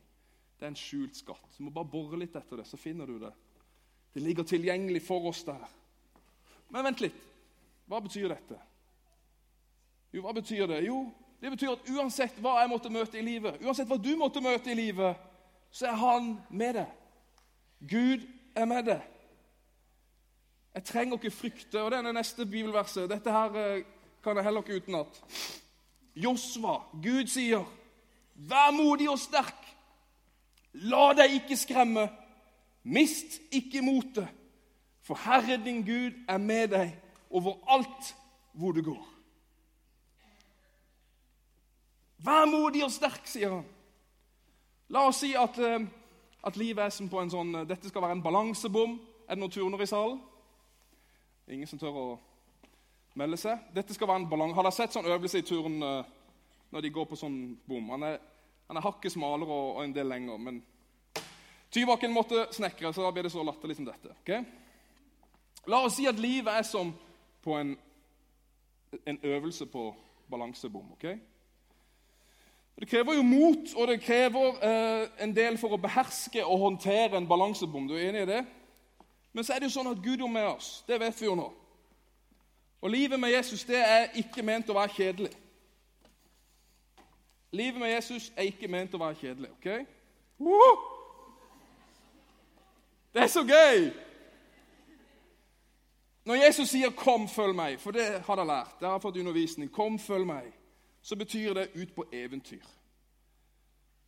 Det 0.56 0.64
er 0.64 0.72
en 0.72 0.80
skjult 0.80 1.18
skatt. 1.18 1.58
Du 1.58 1.66
må 1.68 1.74
bare 1.76 1.92
bore 1.92 2.18
litt 2.18 2.36
etter 2.36 2.62
det, 2.62 2.68
så 2.68 2.80
finner 2.80 3.06
du 3.06 3.20
det. 3.20 3.34
Det 4.14 4.24
ligger 4.24 4.48
tilgjengelig 4.48 5.02
for 5.04 5.28
oss 5.28 5.44
der. 5.44 5.66
Men 6.72 6.88
vent 6.88 7.04
litt. 7.04 7.20
Hva 7.86 8.00
betyr 8.02 8.32
dette? 8.32 8.58
Jo, 10.16 10.24
hva 10.24 10.32
betyr 10.34 10.70
det? 10.72 10.80
Jo, 10.88 11.02
det 11.42 11.52
betyr 11.52 11.74
at 11.76 11.90
uansett 11.92 12.38
hva 12.42 12.60
jeg 12.62 12.72
måtte 12.72 12.92
møte 12.94 13.20
i 13.20 13.26
livet, 13.26 13.60
uansett 13.62 13.90
hva 13.90 13.98
du 14.02 14.14
måtte 14.18 14.42
møte 14.42 14.72
i 14.72 14.78
livet, 14.78 15.20
så 15.72 15.90
er 15.92 16.00
han 16.00 16.32
med 16.50 16.78
deg. 16.80 16.94
Gud 17.90 18.24
er 18.56 18.66
med 18.66 18.88
deg. 18.88 19.04
Jeg 20.76 20.84
trenger 20.84 21.20
ikke 21.20 21.32
frykte. 21.32 21.82
Og 21.82 21.92
det 21.92 22.00
er 22.00 22.08
det 22.08 22.16
neste 22.16 22.46
bibelverset. 22.46 23.10
Dette 23.10 23.32
her 23.32 23.56
eh, 23.60 23.84
kan 24.24 24.38
jeg 24.38 24.48
heller 24.48 24.64
ikke 24.64 24.82
utenat. 24.82 25.22
Josva, 26.16 26.80
Gud 27.04 27.28
sier, 27.28 27.64
'Vær 28.36 28.72
modig 28.72 29.10
og 29.10 29.20
sterk. 29.20 29.62
La 30.74 31.14
deg 31.16 31.38
ikke 31.38 31.58
skremme. 31.58 32.10
Mist 32.84 33.40
ikke 33.52 33.82
motet, 33.82 34.28
for 35.02 35.16
Herre 35.16 35.58
din 35.64 35.82
Gud 35.86 36.12
er 36.28 36.38
med 36.38 36.68
deg 36.68 36.92
overalt 37.30 38.16
hvor 38.54 38.72
du 38.72 38.84
går.' 38.84 39.15
Vær 42.24 42.46
modig 42.48 42.84
og 42.86 42.92
sterk, 42.94 43.26
sier 43.28 43.52
han. 43.58 43.66
La 44.94 45.08
oss 45.10 45.20
si 45.24 45.34
at, 45.36 45.58
eh, 45.60 45.88
at 46.46 46.58
livet 46.58 46.86
er 46.86 46.94
som 46.94 47.10
på 47.10 47.20
en 47.22 47.32
sånn 47.32 47.56
eh, 47.56 47.68
Dette 47.68 47.90
skal 47.90 48.06
være 48.06 48.20
en 48.20 48.24
balansebom. 48.24 49.00
Er 49.26 49.36
det 49.36 49.42
noen 49.42 49.52
turner 49.52 49.82
i 49.82 49.90
salen? 49.90 50.20
Ingen 51.50 51.68
som 51.68 51.82
tør 51.82 51.98
å 51.98 52.06
melde 53.18 53.40
seg? 53.42 53.66
Dette 53.74 53.94
skal 53.94 54.10
være 54.10 54.24
en 54.24 54.30
balans. 54.30 54.54
Har 54.56 54.66
dere 54.66 54.76
sett 54.76 54.94
sånn 54.94 55.10
øvelse 55.10 55.42
i 55.42 55.48
turn 55.48 55.82
eh, 55.84 56.14
når 56.74 56.86
de 56.86 56.94
går 56.94 57.10
på 57.10 57.20
sånn 57.20 57.40
bom? 57.66 57.90
Han 57.96 58.06
er, 58.08 58.20
han 58.70 58.80
er 58.80 58.86
hakket 58.86 59.16
smalere 59.16 59.50
og, 59.50 59.76
og, 59.76 59.84
en 59.84 59.96
del 59.96 60.10
lenger, 60.12 60.40
men 60.42 60.64
Tyvaken 61.76 62.14
måtte 62.14 62.46
snekre, 62.56 62.94
så 62.94 63.04
da 63.04 63.10
blir 63.12 63.26
det 63.26 63.34
så 63.34 63.44
latterlig 63.44 63.76
som 63.76 63.88
dette. 63.90 64.14
Okay? 64.22 64.46
La 65.68 65.82
oss 65.84 65.98
si 65.98 66.06
at 66.08 66.20
livet 66.22 66.54
er 66.56 66.64
som 66.64 66.94
på 67.44 67.58
en, 67.58 67.74
en 68.96 69.18
øvelse 69.28 69.66
på 69.68 69.90
balansebom. 70.32 70.94
ok? 70.94 71.10
Det 72.80 72.88
krever 72.88 73.14
jo 73.14 73.24
mot, 73.24 73.74
og 73.76 73.88
det 73.88 74.02
krever 74.04 74.58
eh, 74.64 75.08
en 75.24 75.36
del 75.36 75.58
for 75.58 75.76
å 75.76 75.80
beherske 75.80 76.44
og 76.44 76.60
håndtere 76.60 77.18
en 77.18 77.28
balansebom. 77.28 77.88
Du 77.88 77.96
er 77.96 78.10
enig 78.10 78.26
i 78.26 78.32
det? 78.34 78.42
Men 79.34 79.44
så 79.44 79.54
er 79.54 79.60
det 79.60 79.70
jo 79.70 79.78
sånn 79.78 79.92
at 79.94 80.04
Gud 80.04 80.22
er 80.22 80.32
med 80.32 80.48
oss. 80.48 80.84
Det 80.88 81.00
vet 81.00 81.22
vi 81.22 81.30
jo 81.30 81.38
nå. 81.40 81.48
Og 82.82 82.92
livet 82.92 83.20
med 83.20 83.32
Jesus 83.32 83.64
det 83.64 83.80
er 83.80 84.12
ikke 84.20 84.44
ment 84.44 84.70
å 84.70 84.76
være 84.76 84.94
kjedelig. 84.96 85.32
Livet 87.56 87.80
med 87.80 87.94
Jesus 87.94 88.32
er 88.36 88.50
ikke 88.52 88.68
ment 88.68 88.94
å 88.94 89.00
være 89.00 89.20
kjedelig. 89.22 89.52
ok? 89.56 89.70
Det 93.16 93.24
er 93.24 93.32
så 93.32 93.46
gøy! 93.48 93.88
Når 96.26 96.36
Jesus 96.36 96.70
sier 96.70 96.90
'kom, 96.90 97.28
følg 97.30 97.56
meg', 97.56 97.80
for 97.80 97.92
det 97.92 98.24
har 98.26 98.38
jeg 98.38 98.48
lært, 98.48 98.80
Det 98.80 98.88
har 98.88 99.00
fått 99.00 99.18
undervisning 99.18 99.72
'Kom, 99.72 100.00
følg 100.00 100.26
meg', 100.26 100.52
så 101.06 101.16
betyr 101.16 101.54
det 101.54 101.68
ut 101.76 101.96
på 101.96 102.06
eventyr. 102.12 102.66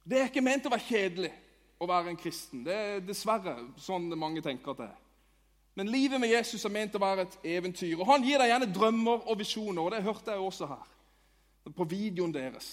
Det 0.04 0.18
er 0.18 0.32
ikke 0.32 0.42
ment 0.42 0.66
å 0.66 0.72
være 0.74 0.88
kjedelig 0.88 1.30
å 1.78 1.86
være 1.86 2.10
en 2.10 2.18
kristen. 2.18 2.64
Det 2.66 2.74
er 2.74 3.04
dessverre 3.06 3.54
sånn 3.78 4.10
mange 4.18 4.42
tenker 4.42 4.74
at 4.74 4.82
det 4.82 4.88
er. 4.88 5.04
Men 5.78 5.92
livet 5.94 6.18
med 6.18 6.32
Jesus 6.32 6.66
er 6.66 6.74
ment 6.74 6.96
å 6.98 7.02
være 7.04 7.28
et 7.28 7.38
eventyr. 7.54 8.00
Og 8.00 8.08
Han 8.10 8.26
gir 8.26 8.42
deg 8.42 8.50
gjerne 8.50 8.72
drømmer 8.74 9.30
og 9.30 9.38
visjoner, 9.38 9.82
og 9.84 9.94
det 9.94 10.02
hørte 10.08 10.34
jeg 10.34 10.42
også 10.42 10.72
her. 10.72 10.88
På 11.78 11.86
videoen 11.86 12.34
deres. 12.34 12.72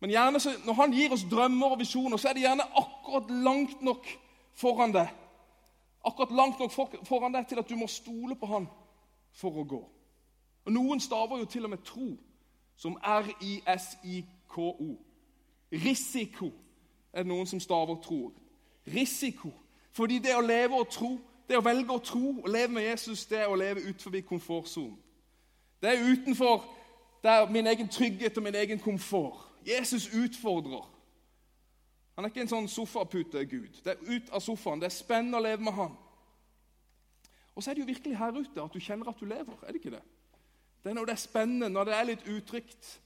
Men 0.00 0.10
gjerne 0.10 0.40
så, 0.42 0.56
når 0.64 0.74
han 0.80 0.94
gir 0.96 1.14
oss 1.14 1.26
drømmer 1.30 1.76
og 1.76 1.78
visjoner, 1.78 2.18
så 2.18 2.30
er 2.30 2.34
det 2.34 2.42
gjerne 2.46 2.66
akkurat 2.80 3.30
langt 3.30 3.82
nok 3.86 4.10
foran 4.58 4.94
deg. 4.94 5.12
Akkurat 6.06 6.34
langt 6.34 6.58
nok 6.58 6.74
for, 6.74 6.98
foran 7.06 7.38
deg 7.38 7.46
til 7.46 7.62
at 7.62 7.70
du 7.70 7.76
må 7.78 7.86
stole 7.86 8.34
på 8.38 8.50
han 8.50 8.66
for 9.38 9.62
å 9.62 9.66
gå. 9.68 9.80
Og 10.66 10.74
Noen 10.74 11.02
staver 11.02 11.42
jo 11.42 11.50
til 11.50 11.68
og 11.68 11.76
med 11.76 11.86
tro 11.86 12.16
som 12.78 12.98
R-I-S-I-K-O. 13.02 14.96
Risiko 15.72 16.52
er 17.12 17.22
det 17.22 17.28
noen 17.28 17.46
som 17.46 17.60
staver 17.60 17.98
tro. 18.02 18.32
Risiko. 18.86 19.50
Fordi 19.92 20.18
det 20.22 20.36
å 20.36 20.44
leve 20.44 20.78
og 20.78 20.88
tro, 20.94 21.16
det 21.48 21.58
å 21.58 21.64
velge 21.64 21.92
å 21.92 22.02
tro 22.04 22.36
og 22.38 22.48
leve 22.48 22.72
med 22.72 22.86
Jesus, 22.86 23.26
det 23.26 23.42
er 23.42 23.50
å 23.50 23.58
leve 23.58 23.82
utenfor 23.82 24.20
komfortsonen. 24.28 24.98
Det 25.82 25.90
er 25.90 26.06
utenfor 26.12 26.64
der 27.22 27.50
min 27.50 27.66
egen 27.66 27.88
trygghet 27.88 28.36
og 28.36 28.42
min 28.42 28.54
egen 28.54 28.78
komfort. 28.78 29.44
Jesus 29.66 30.08
utfordrer. 30.14 30.86
Han 32.14 32.24
er 32.24 32.30
ikke 32.30 32.42
en 32.46 32.50
sånn 32.50 32.68
sofapute-gud. 32.70 33.82
Det 33.84 33.94
er 33.94 34.14
ut 34.16 34.30
av 34.34 34.42
sofaen. 34.42 34.80
Det 34.80 34.88
er 34.88 34.94
spennende 34.94 35.38
å 35.38 35.42
leve 35.42 35.62
med 35.62 35.74
han. 35.76 35.92
Og 37.54 37.62
så 37.62 37.70
er 37.70 37.74
det 37.74 37.82
jo 37.84 37.90
virkelig 37.90 38.16
her 38.18 38.38
ute 38.38 38.62
at 38.62 38.74
du 38.74 38.80
kjenner 38.82 39.10
at 39.10 39.20
du 39.20 39.26
lever. 39.26 39.54
er 39.62 39.72
det 39.72 39.82
ikke 39.82 39.94
det? 39.94 40.02
Det 40.88 40.92
er 40.92 40.96
når 40.96 41.04
det 41.04 41.12
er 41.12 41.16
spennende, 41.16 41.68
når 41.68 41.84
det 41.84 41.94
er 41.94 42.04
litt 42.08 42.22
utrygt. 42.32 43.00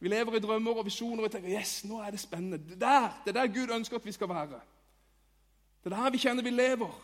Vi 0.00 0.08
lever 0.08 0.36
i 0.36 0.40
drømmer 0.40 0.78
og 0.80 0.86
visjoner 0.86 1.26
og 1.26 1.32
tenker 1.32 1.50
yes, 1.52 1.82
nå 1.84 1.98
er 2.00 2.14
det 2.14 2.20
spennende. 2.22 2.56
Det, 2.56 2.78
der, 2.80 3.20
det 3.24 3.36
er 3.36 3.40
der 3.42 3.50
Gud 3.52 3.74
ønsker 3.74 3.96
at 3.96 4.06
vi 4.06 4.12
skal 4.12 4.28
være. 4.28 4.60
Det 5.84 5.92
er 5.92 5.96
der 5.96 6.10
vi 6.10 6.22
kjenner 6.22 6.42
vi 6.42 6.50
lever. 6.50 6.94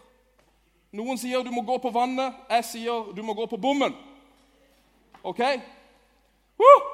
Noen 0.96 1.20
sier 1.20 1.44
du 1.44 1.52
må 1.52 1.60
gå 1.68 1.76
på 1.76 1.92
vannet, 1.92 2.40
jeg 2.48 2.64
sier 2.70 3.12
du 3.12 3.22
må 3.22 3.36
gå 3.36 3.46
på 3.52 3.60
bommen. 3.60 3.92
OK? 5.22 5.44
Uh, 6.56 6.88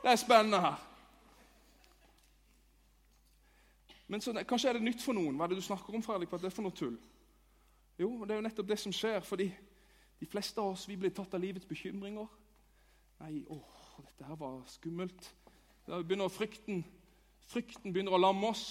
det 0.00 0.14
er 0.14 0.24
spennende 0.24 0.64
her. 0.64 0.80
Men 4.08 4.20
så, 4.20 4.32
kanskje 4.48 4.68
er 4.72 4.80
det 4.80 4.86
nytt 4.88 5.04
for 5.04 5.12
noen. 5.12 5.36
Hva 5.36 5.44
er 5.44 5.52
det 5.52 5.60
du 5.60 5.68
snakker 5.68 5.92
om, 5.92 6.02
Fredrik? 6.02 6.32
Hva 6.32 6.40
er 6.40 6.48
det 6.48 6.56
for 6.56 6.64
noe 6.64 6.80
tull? 6.80 6.96
Jo, 8.00 8.14
det 8.24 8.30
er 8.32 8.40
jo 8.40 8.48
nettopp 8.48 8.72
det 8.72 8.80
som 8.80 8.92
skjer. 8.92 9.20
fordi 9.20 9.52
de 10.20 10.26
fleste 10.26 10.60
av 10.60 10.72
oss 10.72 10.88
vi 10.88 10.96
blir 10.96 11.12
tatt 11.12 11.36
av 11.36 11.44
livets 11.44 11.68
bekymringer. 11.68 12.39
Nei, 13.20 13.44
åh, 13.52 14.00
dette 14.00 14.24
her 14.24 14.38
var 14.40 14.62
skummelt. 14.70 15.28
Da 15.86 16.00
begynner 16.02 16.32
frykten, 16.32 16.82
frykten 17.50 17.92
begynner 17.92 18.16
å 18.16 18.20
lamme 18.20 18.52
oss. 18.52 18.70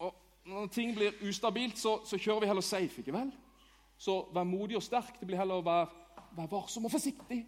Og 0.00 0.14
når 0.48 0.70
ting 0.72 0.94
blir 0.96 1.18
ustabilt, 1.28 1.78
så, 1.78 1.98
så 2.08 2.18
kjører 2.20 2.44
vi 2.44 2.50
heller 2.52 2.64
safe, 2.64 3.02
ikke 3.02 3.14
vel? 3.14 3.32
Så 4.00 4.22
vær 4.32 4.48
modig 4.48 4.78
og 4.78 4.84
sterk. 4.84 5.18
Det 5.20 5.28
blir 5.28 5.40
heller 5.40 5.60
å 5.60 5.66
være, 5.66 5.90
være 6.38 6.52
varsom 6.54 6.88
og 6.88 6.94
forsiktig. 6.94 7.42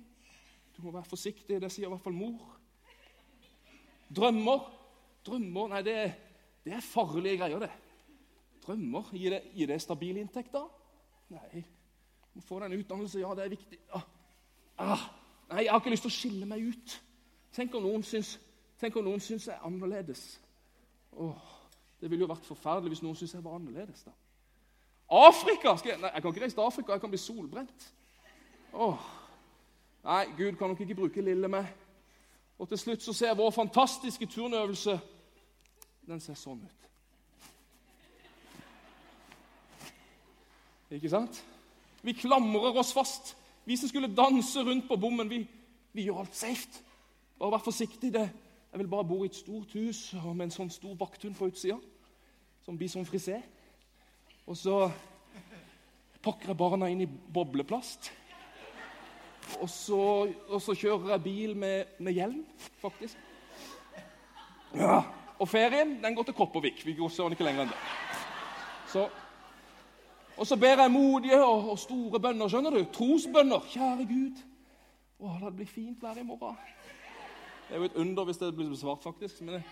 Du 0.76 0.83
må 0.85 0.92
være 0.92 1.09
forsiktig. 1.09 1.61
Det 1.62 1.73
sier 1.73 1.88
i 1.88 1.92
hvert 1.95 2.04
fall 2.04 2.16
mor. 2.16 2.59
Drømmer. 4.12 4.69
Drømmer 5.25 5.73
Nei, 5.73 5.81
det 5.87 5.97
det 6.62 6.76
er 6.76 6.85
farlige 6.85 7.40
greier, 7.40 7.59
det. 7.59 7.71
Drømmer. 8.62 9.09
Gir 9.16 9.35
det, 9.35 9.40
gir 9.54 9.66
det 9.66 9.81
stabil 9.83 10.21
inntekt, 10.21 10.52
da? 10.54 10.62
Nei. 11.35 11.64
Må 12.37 12.45
få 12.47 12.61
deg 12.61 12.71
en 12.71 12.78
utdannelse. 12.78 13.19
Ja, 13.19 13.33
det 13.35 13.47
er 13.47 13.57
viktig. 13.57 13.81
Ah. 13.97 14.07
Ah. 14.78 15.09
Nei, 15.52 15.64
jeg 15.64 15.73
har 15.73 15.80
ikke 15.80 15.92
lyst 15.92 16.06
til 16.06 16.12
å 16.12 16.16
skille 16.16 16.47
meg 16.49 16.64
ut. 16.64 16.94
Tenk 17.52 17.75
om 17.76 17.85
noen 17.85 18.04
syns, 18.06 18.38
om 18.82 19.04
noen 19.04 19.21
syns 19.21 19.47
jeg 19.50 19.54
er 19.54 19.66
annerledes. 19.68 20.23
Åh, 21.12 21.49
det 22.00 22.11
ville 22.11 22.25
jo 22.25 22.30
vært 22.30 22.47
forferdelig 22.49 22.94
hvis 22.94 23.02
noen 23.04 23.18
syntes 23.18 23.35
jeg 23.37 23.44
var 23.44 23.59
annerledes. 23.59 24.06
da. 24.06 24.14
Afrika! 25.12 25.76
Jeg, 25.85 25.99
nei, 26.00 26.11
jeg 26.14 26.23
kan 26.23 26.32
ikke 26.32 26.44
reise 26.47 26.56
til 26.56 26.64
Afrika. 26.64 26.92
Jeg 26.92 27.00
kan 27.00 27.12
bli 27.12 27.21
solbrent. 27.21 27.88
Åh. 28.73 29.11
Nei, 30.04 30.25
Gud 30.38 30.56
kan 30.56 30.73
nok 30.73 30.80
ikke 30.80 30.97
bruke 31.02 31.23
lille 31.23 31.49
meg. 31.52 31.68
Og 32.59 32.68
til 32.68 32.78
slutt 32.78 33.04
så 33.04 33.12
ser 33.12 33.35
vår 33.37 33.50
fantastiske 33.50 34.26
turnøvelse 34.26 34.97
den 36.09 36.21
ser 36.21 36.35
sånn 36.38 36.64
ut. 36.64 36.88
Ikke 40.92 41.12
sant? 41.12 41.44
Vi 42.02 42.16
klamrer 42.16 42.80
oss 42.80 42.92
fast. 42.97 43.37
Vi 43.64 43.76
som 43.76 43.88
skulle 43.88 44.11
danse 44.16 44.62
rundt 44.64 44.88
på 44.88 44.97
bommen, 44.97 45.31
vi, 45.31 45.42
vi 45.92 46.07
gjør 46.09 46.25
alt 46.25 46.37
safe. 46.37 46.83
Bare 47.38 47.54
vær 47.54 47.64
forsiktig. 47.64 48.12
Det. 48.14 48.28
Jeg 48.73 48.81
vil 48.81 48.88
bare 48.88 49.04
bo 49.07 49.23
i 49.23 49.28
et 49.31 49.37
stort 49.37 49.75
hus 49.76 50.14
med 50.25 50.47
en 50.47 50.54
sånn 50.54 50.71
stor 50.73 50.97
vakthund 50.99 51.37
på 51.38 51.50
utsida. 51.50 51.78
Som 52.64 52.78
bison 52.78 53.07
frisé. 53.07 53.40
Og 54.47 54.59
så 54.59 54.76
pakker 56.23 56.52
jeg 56.52 56.59
barna 56.59 56.88
inn 56.90 57.04
i 57.04 57.07
bobleplast. 57.07 58.11
Og 59.61 59.69
så, 59.71 60.02
og 60.49 60.61
så 60.62 60.75
kjører 60.78 61.14
jeg 61.14 61.25
bil 61.25 61.57
med, 61.59 61.99
med 62.02 62.16
hjelm, 62.16 62.45
faktisk. 62.83 63.19
Ja. 64.78 65.02
Og 65.42 65.49
ferien 65.50 65.99
den 66.02 66.14
går 66.14 66.28
til 66.28 66.37
Kopervik. 66.38 66.87
Vi 66.87 66.95
går 66.97 67.11
søren 67.12 67.35
ikke 67.35 67.47
lenger 67.47 67.66
enn 67.66 67.73
det. 67.73 67.81
Så, 68.92 69.09
og 70.37 70.47
så 70.47 70.57
ber 70.57 70.81
jeg 70.81 70.91
modige 70.91 71.45
og, 71.45 71.71
og, 71.71 71.79
store 71.79 72.21
bønner. 72.21 72.49
skjønner 72.49 72.71
du? 72.71 72.85
Trosbønner. 72.93 73.69
Kjære 73.73 74.07
Gud. 74.09 74.43
Å, 75.21 75.37
la 75.41 75.51
det 75.51 75.57
bli 75.61 75.67
fint 75.69 76.03
vær 76.03 76.19
i 76.19 76.27
morgen. 76.27 76.57
Det 77.69 77.77
er 77.77 77.81
jo 77.83 77.89
et 77.91 78.01
under 78.01 78.25
hvis 78.25 78.41
det 78.41 78.55
blir 78.57 78.71
besvart, 78.73 79.03
faktisk. 79.03 79.41
Men 79.41 79.55
det, 79.55 79.62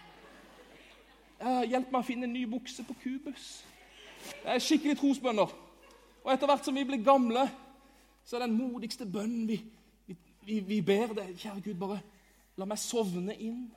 Eh, 1.40 1.62
hjelp 1.73 1.88
meg 1.88 2.02
å 2.02 2.05
finne 2.05 2.26
en 2.29 2.35
ny 2.37 2.43
bukse 2.49 2.85
på 2.85 2.95
Kubus. 3.00 3.62
Det 4.43 4.52
er 4.52 4.61
skikkelig 4.61 4.99
trosbønner. 5.00 5.52
Og 6.21 6.33
etter 6.35 6.50
hvert 6.50 6.67
som 6.67 6.76
vi 6.76 6.85
blir 6.85 7.00
gamle, 7.00 7.47
så 8.29 8.37
er 8.37 8.45
den 8.45 8.59
modigste 8.59 9.07
bønnen 9.09 9.47
vi, 9.49 9.57
vi, 10.45 10.59
vi 10.61 10.81
ber 10.85 11.14
det, 11.17 11.31
Kjære 11.40 11.62
Gud, 11.64 11.79
bare 11.81 12.02
la 12.61 12.69
meg 12.69 12.81
sovne 12.81 13.37
inn 13.40 13.71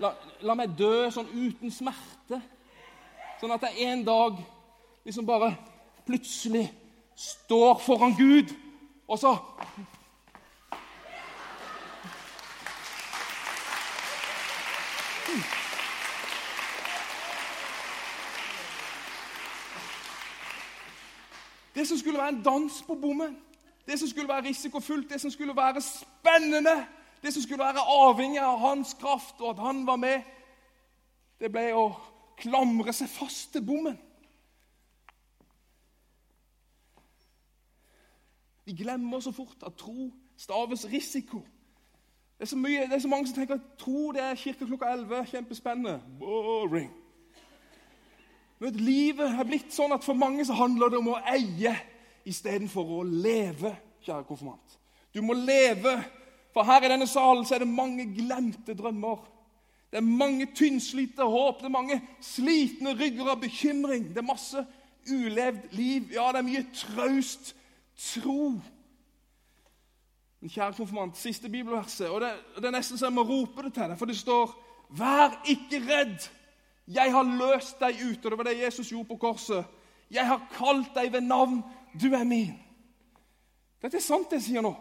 La, 0.00 0.08
la, 0.42 0.54
meg 0.58 0.72
dø 0.74 1.06
sånn 1.14 1.28
uten 1.30 1.70
smerte. 1.70 2.40
Sånn 3.38 3.52
at 3.54 3.68
jeg 3.68 3.84
en 3.86 4.00
dag 4.02 4.40
liksom 5.04 5.26
bare 5.26 5.56
plutselig 6.06 6.72
står 7.16 7.78
foran 7.78 8.14
Gud, 8.14 8.54
og 9.08 9.18
så 9.18 9.36
Det 21.74 21.88
som 21.88 21.98
skulle 21.98 22.18
være 22.18 22.28
en 22.28 22.42
dans 22.42 22.82
på 22.86 22.94
bommen, 22.94 23.36
det 23.86 23.98
som 23.98 24.08
skulle 24.08 24.28
være 24.28 24.44
risikofullt, 24.44 25.10
det 25.10 25.20
som 25.20 25.30
skulle 25.30 25.56
være 25.56 25.80
spennende, 25.80 26.86
Det 27.22 27.32
som 27.34 27.42
skulle 27.42 27.64
være 27.64 27.82
avhengig 27.86 28.40
av 28.42 28.58
hans 28.58 28.96
kraft, 28.98 29.40
og 29.40 29.50
at 29.50 29.58
han 29.62 29.86
var 29.86 29.96
med, 29.96 30.22
det 31.38 31.52
ble 31.54 31.68
å 31.74 31.84
klamre 32.38 32.92
seg 32.92 33.10
fast 33.10 33.52
til 33.54 33.62
bommen. 33.62 33.94
Vi 38.64 38.72
glemmer 38.78 39.20
så 39.20 39.32
fort 39.32 39.62
at 39.66 39.74
tro 39.78 40.10
staves 40.36 40.86
risiko. 40.92 41.42
Det 42.38 42.52
er, 42.52 42.58
mye, 42.58 42.86
det 42.90 42.92
er 42.92 42.98
så 42.98 43.08
mange 43.08 43.28
som 43.28 43.36
tenker 43.36 43.54
at 43.54 43.72
tro 43.78 44.10
det 44.14 44.22
er 44.22 44.38
kirke 44.38 44.66
klokka 44.66 44.92
11. 44.92 45.26
Kjempespennende. 45.30 46.00
Boring. 46.18 46.90
Men 48.58 48.78
Livet 48.78 49.30
har 49.34 49.46
blitt 49.46 49.74
sånn 49.74 49.94
at 49.94 50.04
for 50.06 50.18
mange 50.18 50.44
så 50.46 50.54
handler 50.58 50.90
det 50.90 50.98
om 51.00 51.12
å 51.14 51.20
eie 51.30 51.74
istedenfor 52.26 52.92
å 52.98 53.02
leve, 53.06 53.72
kjære 54.06 54.26
konfirmant. 54.26 54.76
Du 55.14 55.18
må 55.22 55.34
leve, 55.34 55.96
for 56.54 56.66
her 56.66 56.84
i 56.86 56.90
denne 56.92 57.08
salen 57.10 57.46
så 57.46 57.56
er 57.56 57.64
det 57.64 57.70
mange 57.70 58.06
glemte 58.14 58.74
drømmer. 58.78 59.24
Det 59.90 59.98
er 59.98 60.06
mange 60.06 60.46
tynnslitne 60.56 61.26
håp, 61.28 61.58
det 61.60 61.68
er 61.68 61.74
mange 61.74 61.98
slitne 62.22 62.94
rygger 62.96 63.32
av 63.34 63.42
bekymring. 63.42 64.06
Det 64.14 64.22
er 64.22 64.30
masse 64.30 64.62
ulevd 65.10 65.74
liv. 65.76 66.14
Ja, 66.14 66.30
det 66.32 66.40
er 66.40 66.46
mye 66.46 66.64
traust 66.74 67.52
tro. 68.02 68.52
Men 70.40 70.50
kjære 70.50 70.74
konfirmant, 70.74 71.16
siste 71.16 71.48
bibelverset, 71.48 72.08
og 72.08 72.20
det, 72.20 72.32
det, 72.56 72.64
er 72.64 72.74
nesten 72.74 72.98
så 72.98 73.06
jeg 73.06 73.14
må 73.14 73.22
rope 73.22 73.62
det 73.62 73.74
til 73.74 73.90
deg, 73.90 73.98
for 73.98 74.10
det 74.10 74.18
står 74.18 74.54
Vær 74.92 75.38
ikke 75.48 75.78
redd! 75.86 76.28
Jeg 76.86 77.12
har 77.12 77.22
løst 77.22 77.78
deg 77.80 78.00
ut. 78.02 78.24
Og 78.24 78.30
det 78.30 78.38
var 78.38 78.44
det 78.44 78.58
Jesus 78.58 78.90
gjorde 78.90 79.08
på 79.08 79.16
korset. 79.16 79.64
Jeg 80.10 80.26
har 80.26 80.42
kalt 80.52 80.90
deg 80.94 81.12
ved 81.12 81.20
navn. 81.24 81.62
Du 82.02 82.12
er 82.12 82.24
min. 82.24 82.58
Dette 83.82 83.96
er 83.96 84.04
sant, 84.04 84.28
det 84.30 84.42
jeg 84.42 84.48
sier 84.50 84.64
nå. 84.64 84.74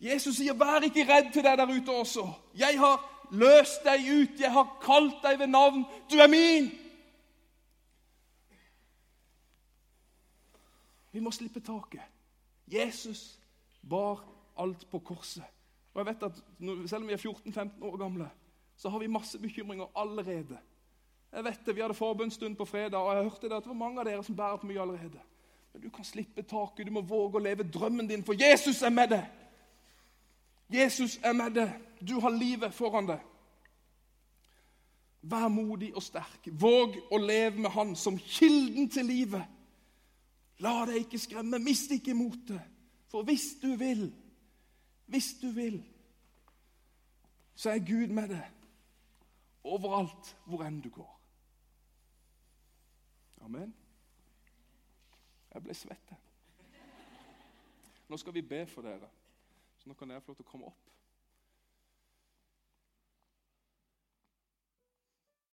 Jesus 0.00 0.36
sier, 0.36 0.52
'Vær 0.52 0.84
ikke 0.84 1.06
redd 1.08 1.32
til 1.32 1.44
deg 1.44 1.58
der 1.58 1.70
ute 1.70 1.90
også.' 1.90 2.34
'Jeg 2.54 2.78
har 2.78 3.26
løst 3.30 3.84
deg 3.84 4.00
ut. 4.00 4.40
Jeg 4.40 4.52
har 4.52 4.78
kalt 4.82 5.22
deg 5.22 5.38
ved 5.38 5.46
navn. 5.46 5.84
Du 6.10 6.16
er 6.16 6.28
min.' 6.28 6.83
Vi 11.14 11.20
må 11.22 11.30
slippe 11.30 11.60
taket. 11.62 12.02
Jesus 12.66 13.40
bar 13.90 14.24
alt 14.58 14.86
på 14.90 14.98
korset. 14.98 15.44
Og 15.94 16.00
jeg 16.00 16.06
vet 16.06 16.22
at 16.26 16.40
Selv 16.90 17.02
om 17.02 17.08
vi 17.08 17.12
er 17.12 17.22
14-15 17.22 17.84
år 17.84 17.96
gamle, 17.96 18.30
så 18.76 18.88
har 18.88 18.98
vi 18.98 19.06
masse 19.06 19.38
bekymringer 19.38 19.86
allerede. 19.94 20.58
Jeg 21.32 21.44
vet 21.44 21.60
det, 21.66 21.76
Vi 21.76 21.80
hadde 21.80 21.94
forbundsstund 21.94 22.56
på 22.56 22.64
fredag, 22.64 22.98
og 22.98 23.14
jeg 23.14 23.22
hørte 23.22 23.48
det 23.48 23.56
at 23.56 23.62
det 23.62 23.68
var 23.68 23.74
mange 23.74 24.00
av 24.00 24.06
dere 24.06 24.24
som 24.24 24.36
bærer 24.36 24.56
på 24.56 24.66
mye 24.66 24.80
allerede. 24.80 25.20
Men 25.72 25.82
du 25.82 25.90
kan 25.90 26.04
slippe 26.04 26.42
taket, 26.42 26.86
du 26.86 26.90
må 26.90 27.00
våge 27.00 27.38
å 27.38 27.42
leve 27.42 27.70
drømmen 27.70 28.08
din, 28.08 28.24
for 28.24 28.34
Jesus 28.34 28.82
er 28.82 28.90
med 28.90 29.08
deg. 29.08 29.24
Jesus 30.68 31.18
er 31.22 31.32
med 31.32 31.54
deg. 31.54 31.70
Du 32.08 32.20
har 32.20 32.30
livet 32.30 32.74
foran 32.74 33.06
deg. 33.06 33.22
Vær 35.22 35.48
modig 35.48 35.94
og 35.94 36.02
sterk. 36.02 36.50
Våg 36.50 36.98
å 37.10 37.18
leve 37.18 37.60
med 37.60 37.70
Han 37.70 37.96
som 37.96 38.18
kilden 38.18 38.90
til 38.90 39.04
livet. 39.04 39.53
La 40.62 40.84
deg 40.86 41.02
ikke 41.02 41.18
skremme. 41.18 41.58
Mist 41.58 41.90
ikke 41.90 42.14
motet. 42.14 42.62
For 43.10 43.26
hvis 43.26 43.54
du 43.62 43.74
vil, 43.78 44.08
hvis 45.06 45.34
du 45.42 45.48
vil, 45.54 45.78
så 47.54 47.70
er 47.70 47.86
Gud 47.86 48.10
med 48.10 48.28
deg 48.34 48.50
overalt 49.64 50.34
hvor 50.44 50.64
enn 50.66 50.80
du 50.82 50.90
går. 50.92 51.12
Amen. 53.44 53.74
Jeg 55.54 55.62
ble 55.62 55.76
svett. 55.78 56.14
Nå 58.08 58.18
skal 58.20 58.34
vi 58.34 58.42
be 58.42 58.64
for 58.68 58.84
dere, 58.84 59.08
så 59.78 59.88
nå 59.88 59.94
kan 59.96 60.10
dere 60.10 60.20
få 60.24 60.32
lov 60.32 60.40
til 60.40 60.46
å 60.46 60.50
komme 60.50 60.68
opp. 60.68 60.93